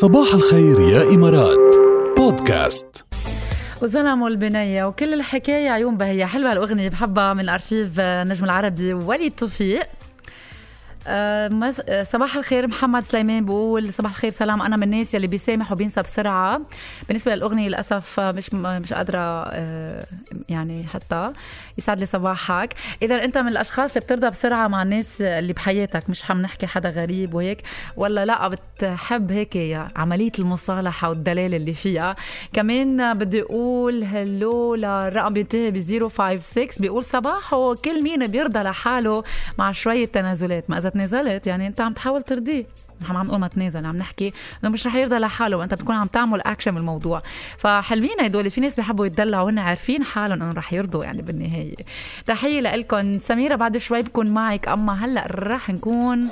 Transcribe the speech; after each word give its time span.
صباح 0.00 0.34
الخير 0.34 0.80
يا 0.80 1.14
إمارات. 1.14 1.76
بودكاست. 2.16 3.04
وظلموا 3.82 4.28
البنية. 4.28 4.84
وكل 4.84 5.14
الحكاية 5.14 5.70
عيون 5.70 5.96
بهية. 5.96 6.24
حلوة 6.24 6.52
الأغنية. 6.52 6.88
بحبها 6.88 7.34
من 7.34 7.48
أرشيف 7.48 8.00
نجم 8.00 8.44
العربي. 8.44 8.94
وليد 8.94 9.32
توفيق. 9.32 9.86
صباح 12.02 12.36
الخير 12.36 12.66
محمد 12.66 13.04
سليمان 13.04 13.44
بقول 13.44 13.92
صباح 13.92 14.10
الخير 14.10 14.30
سلام. 14.30 14.62
أنا 14.62 14.76
من 14.76 14.82
الناس 14.82 15.14
يلي 15.14 15.26
بيسامح 15.26 15.72
وبينسى 15.72 16.02
بسرعة. 16.02 16.60
بالنسبة 17.08 17.34
للأغنية 17.34 17.68
للأسف 17.68 18.20
آه، 18.20 18.32
مش 18.32 18.54
مش 18.54 18.92
قادرة 18.92 19.18
آه، 19.18 20.06
يعني 20.48 20.86
حتى 20.86 21.32
يسعد 21.78 22.00
لي 22.00 22.06
صباحك. 22.06 22.74
إذا 23.02 23.24
أنت 23.24 23.38
من 23.38 23.48
الأشخاص 23.48 23.90
اللي 23.90 24.00
بترضى 24.00 24.30
بسرعة 24.30 24.68
مع 24.68 24.82
الناس 24.82 25.22
اللي 25.22 25.52
بحياتك 25.52 26.10
مش 26.10 26.30
عم 26.30 26.42
نحكي 26.42 26.66
حدا 26.66 26.88
غريب 26.88 27.34
وهيك 27.34 27.62
ولا 27.96 28.24
لا 28.24 28.48
بتحب 28.48 29.32
هيك 29.32 29.56
عملية 29.96 30.32
المصالحة 30.38 31.08
والدلاله 31.08 31.56
اللي 31.56 31.74
فيها. 31.74 32.16
كمان 32.52 33.14
بدي 33.18 33.42
أقول 33.42 34.04
هلو 34.04 34.74
للرقم 34.74 35.32
بينتهي 35.32 35.70
ب 35.70 35.78
056 36.08 36.66
بيقول 36.80 37.04
صباحو 37.04 37.74
كل 37.74 38.02
مين 38.02 38.26
بيرضى 38.26 38.58
لحاله 38.58 39.24
مع 39.58 39.72
شوية 39.72 40.06
تنازلات. 40.06 40.70
ما 40.70 40.78
أذا 40.78 40.89
تنازلت 40.90 41.46
يعني 41.46 41.66
أنت 41.66 41.80
عم 41.80 41.92
تحاول 41.92 42.22
ترضيه 42.22 42.66
نحن 43.02 43.16
عم 43.16 43.26
نقول 43.26 43.40
ما 43.40 43.48
تنازل 43.48 43.86
عم 43.86 43.96
نحكي 43.96 44.32
إنه 44.62 44.72
مش 44.72 44.86
رح 44.86 44.94
يرضى 44.94 45.18
لحاله 45.18 45.56
وأنت 45.56 45.74
بتكون 45.74 45.96
عم 45.96 46.06
تعمل 46.06 46.40
اكشن 46.40 46.74
بالموضوع. 46.74 47.22
فحلوين 47.58 48.20
هدول 48.20 48.50
في 48.50 48.60
ناس 48.60 48.76
بيحبوا 48.76 49.06
يتدلعوا 49.06 49.44
وهن 49.44 49.58
عارفين 49.58 50.04
حالهم 50.04 50.42
انه 50.42 50.52
رح 50.52 50.72
يرضوا 50.72 51.04
يعني 51.04 51.22
بالنهاية. 51.22 51.74
تحيه 52.26 52.60
لكم 52.60 53.18
سميرة 53.18 53.54
بعد 53.54 53.76
شوي 53.76 54.02
بكون 54.02 54.30
معك. 54.30 54.68
أما 54.68 55.04
هلأ 55.04 55.26
رح 55.30 55.70
نكون 55.70 56.28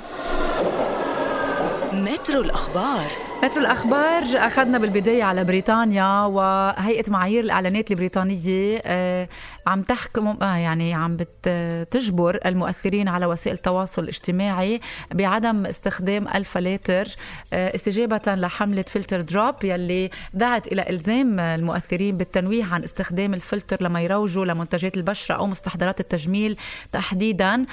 مترو 1.93 2.41
الأخبار. 2.41 3.28
مترو 3.43 3.61
الأخبار 3.61 4.23
أخذنا 4.35 4.77
بالبداية 4.77 5.23
على 5.23 5.43
بريطانيا 5.43 6.25
وهيئة 6.25 7.11
معايير 7.11 7.43
الإعلانات 7.43 7.91
البريطانية 7.91 8.81
آه، 8.85 9.29
عم 9.67 9.81
تحكم 9.81 10.27
آه، 10.27 10.55
يعني 10.55 10.93
عم 10.93 11.17
بتجبر 11.17 12.39
المؤثرين 12.45 13.07
على 13.07 13.25
وسائل 13.25 13.55
التواصل 13.55 14.03
الاجتماعي 14.03 14.79
بعدم 15.11 15.65
استخدام 15.65 16.27
الفلاتر 16.27 17.07
آه، 17.53 17.75
استجابة 17.75 18.21
لحملة 18.27 18.81
Filter 18.81 19.21
Drop 19.21 19.55
يلي 19.63 20.09
دعت 20.33 20.67
إلى 20.67 20.89
إلزام 20.89 21.39
المؤثرين 21.39 22.17
بالتنويه 22.17 22.65
عن 22.65 22.83
استخدام 22.83 23.33
الفلتر 23.33 23.77
لما 23.83 24.01
يروجوا 24.01 24.45
لمنتجات 24.45 24.97
البشرة 24.97 25.35
أو 25.35 25.47
مستحضرات 25.47 25.99
التجميل 25.99 26.57
تحديدا. 26.91 27.65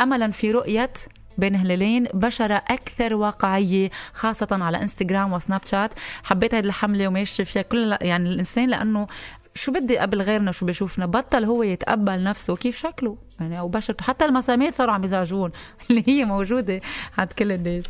أملا 0.00 0.30
في 0.30 0.50
رؤية 0.50 0.90
بين 1.38 1.56
هلالين 1.56 2.04
بشرة 2.04 2.62
أكثر 2.68 3.14
واقعية 3.14 3.90
خاصة 4.12 4.48
على 4.50 4.82
إنستغرام 4.82 5.32
وسناب 5.32 5.60
شات. 5.64 5.94
حبيت 6.24 6.54
هذه 6.54 6.64
الحملة 6.64 7.08
وماشي 7.08 7.44
فيها 7.44 7.62
كل 7.62 7.96
يعني 8.00 8.28
الإنسان 8.28 8.68
لأنه 8.68 9.06
شو 9.54 9.72
بدي 9.72 9.98
قبل 9.98 10.22
غيرنا 10.22 10.52
شو 10.52 10.66
بشوفنا 10.66 11.06
بطل 11.06 11.44
هو 11.44 11.62
يتقبل 11.62 12.22
نفسه 12.22 12.56
كيف 12.56 12.78
شكله 12.78 13.16
يعني 13.40 13.58
أو 13.58 13.68
بشرته. 13.68 14.04
حتى 14.04 14.24
المسامات 14.24 14.74
صاروا 14.74 14.94
عم 14.94 15.04
يزعجون 15.04 15.52
اللي 15.90 16.04
هي 16.08 16.24
موجودة 16.24 16.80
عند 17.18 17.32
كل 17.32 17.52
الناس. 17.52 17.84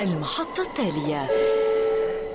المحطة 0.00 0.62
التالية. 0.62 1.28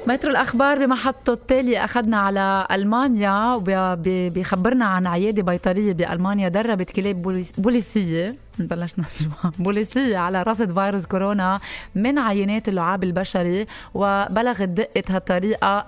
مترو 0.07 0.31
الأخبار 0.31 0.85
بمحطته 0.85 1.33
التالية 1.33 1.83
أخذنا 1.83 2.17
على 2.17 2.67
ألمانيا 2.71 3.53
وبيخبرنا 3.55 4.85
عن 4.85 5.07
عيادة 5.07 5.43
بيطرية 5.43 5.93
بألمانيا 5.93 6.49
دربت 6.49 6.91
كلاب 6.91 7.21
بوليس 7.21 7.51
بوليسية. 7.57 8.35
بلشنا 8.59 9.05
نجمع 9.21 9.51
بوليسية 9.59 10.17
على 10.17 10.43
رصد 10.43 10.79
فيروس 10.79 11.05
كورونا 11.05 11.59
من 11.95 12.19
عينات 12.19 12.69
اللعاب 12.69 13.03
البشري 13.03 13.65
وبلغت 13.93 14.61
دقة 14.69 15.03
هالطريقة 15.09 15.87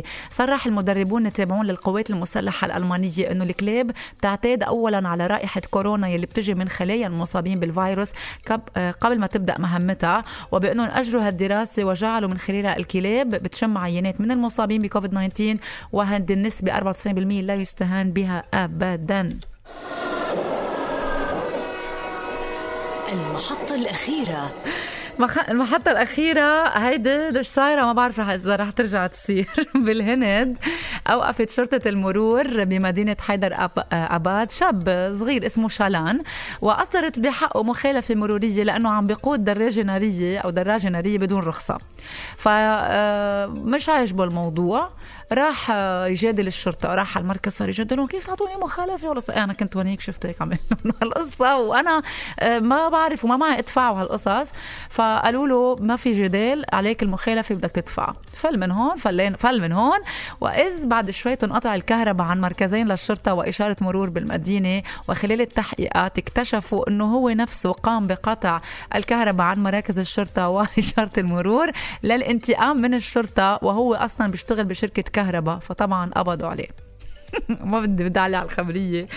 94% 0.00 0.02
صرح 0.30 0.66
المدربون 0.66 1.26
التابعون 1.26 1.66
للقوات 1.66 2.10
المسلحة 2.10 2.66
الألمانية 2.66 3.30
أنه 3.30 3.44
الكلاب 3.44 3.90
بتعتاد 4.18 4.62
أولا 4.62 5.08
على 5.08 5.26
رائحة 5.26 5.60
كورونا 5.70 6.08
يلي 6.08 6.26
بتجي 6.26 6.54
من 6.54 6.68
خلايا 6.68 7.06
المصابين 7.06 7.60
بالفيروس 7.60 8.10
قب- 8.46 8.92
قبل 9.00 9.18
ما 9.20 9.26
تبدأ 9.26 9.58
مهمتها 9.58 10.24
وبأنهم 10.52 10.88
أجروا 10.90 11.26
هالدراسة 11.26 11.84
وجعلوا 11.84 12.28
من 12.28 12.38
خلالها 12.38 12.76
الكلاب 12.76 13.30
بتشم 13.30 13.78
عينات 13.78 14.20
من 14.20 14.30
المصابين 14.30 14.82
بكوفيد 14.82 15.10
19 15.10 15.56
وهذه 15.92 16.32
النسبة 16.32 16.72
94% 16.72 17.08
لا 17.42 17.54
يستهان 17.54 18.12
بها 18.12 18.42
أبداً. 18.54 19.38
المحطة 23.12 23.74
الأخيرة. 23.74 24.52
المحطة 25.48 25.90
الأخيرة 25.90 26.68
هيدي 26.68 27.30
مش 27.30 27.46
صايرة 27.46 27.82
ما 27.82 27.92
بعرف 27.92 28.20
إذا 28.20 28.56
رح 28.56 28.70
ترجع 28.70 29.06
تصير 29.06 29.46
بالهند 29.84 30.58
أوقفت 31.06 31.50
شرطة 31.50 31.88
المرور 31.88 32.64
بمدينة 32.64 33.16
حيدر 33.20 33.54
أب... 33.64 33.70
أباد 33.92 34.50
شاب 34.50 35.12
صغير 35.18 35.46
اسمه 35.46 35.68
شالان 35.68 36.22
وأصدرت 36.60 37.18
بحقه 37.18 37.62
مخالفة 37.62 38.14
مرورية 38.14 38.62
لأنه 38.62 38.90
عم 38.90 39.06
بيقود 39.06 39.44
دراجة 39.44 39.82
نارية 39.82 40.38
أو 40.38 40.50
دراجة 40.50 40.88
نارية 40.88 41.18
بدون 41.18 41.40
رخصة. 41.40 41.78
فمش 42.36 43.88
عاجبه 43.88 44.24
الموضوع. 44.24 44.90
راح 45.32 45.70
آه، 45.70 46.06
يجادل 46.06 46.46
الشرطة 46.46 46.94
راح 46.94 47.16
على 47.16 47.22
المركز 47.22 47.52
صار 47.52 47.68
يجادلهم 47.68 48.06
كيف 48.06 48.26
تعطوني 48.26 48.56
مخالفة؟ 48.56 49.08
ولا 49.08 49.44
أنا 49.44 49.52
كنت 49.52 49.76
هونيك 49.76 50.00
شفت 50.00 50.26
هيك 50.26 50.42
عم 50.42 50.52
يعملوا 50.52 50.98
هالقصة. 51.02 51.58
وأنا 51.58 52.02
آه، 52.40 52.58
ما 52.58 52.88
بعرف 52.88 53.24
وما 53.24 53.36
معي 53.36 53.58
ادفع 53.58 53.90
وهالقصص. 53.90 54.52
فقالوا 54.90 55.46
له 55.48 55.76
ما 55.80 55.96
في 55.96 56.12
جدال 56.22 56.64
عليك 56.72 57.02
المخالفة 57.02 57.54
بدك 57.54 57.70
تدفع. 57.70 58.14
فل 58.32 58.58
من 58.60 58.70
هون 58.70 58.96
فلين 58.96 59.36
فل 59.36 59.60
من 59.60 59.72
هون. 59.72 59.98
وإذ 60.40 60.86
بعد 60.90 61.10
شوي 61.10 61.36
تنقطع 61.36 61.74
الكهرباء 61.74 62.26
عن 62.26 62.40
مركزين 62.40 62.88
للشرطة 62.88 63.34
وإشارة 63.34 63.76
مرور 63.80 64.10
بالمدينة 64.10 64.82
وخلال 65.08 65.40
التحقيقات 65.40 66.18
اكتشفوا 66.18 66.88
أنه 66.88 67.04
هو 67.04 67.28
نفسه 67.30 67.72
قام 67.72 68.06
بقطع 68.06 68.60
الكهرباء 68.94 69.46
عن 69.46 69.62
مراكز 69.62 69.98
الشرطة 69.98 70.48
وإشارة 70.54 71.12
المرور 71.18 71.70
للانتقام 72.02 72.76
من 72.76 72.94
الشرطة 72.94 73.58
وهو 73.62 73.94
أصلا 73.94 74.30
بيشتغل 74.30 74.64
بشركة 74.64 75.02
كهرباء 75.02 75.58
فطبعا 75.58 76.10
قبضوا 76.10 76.48
عليه. 76.48 76.68
ما 77.70 77.80
بدي 77.80 78.04
بدي 78.04 78.18
على 78.18 78.42
الخبرية. 78.42 79.08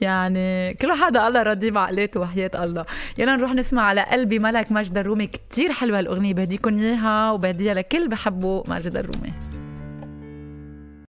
يعني 0.00 0.74
كل 0.74 0.92
حدا 0.92 1.26
الله 1.26 1.42
راضي 1.42 1.70
بعقلاته 1.70 2.20
وحياة 2.20 2.50
الله. 2.54 2.84
يلا 3.18 3.36
نروح 3.36 3.52
نسمع 3.52 3.82
على 3.82 4.00
قلبي 4.00 4.38
ملك 4.38 4.72
ماجد 4.72 4.98
الرومي. 4.98 5.26
كتير 5.26 5.72
حلوة 5.72 6.00
الأغنية 6.00 6.34
بهديكم 6.34 6.78
إياها 6.78 7.30
وبهديها 7.30 7.74
لكل 7.74 8.08
بحبوا 8.08 8.62
ماجد 8.68 8.96
الرومي. 8.96 9.47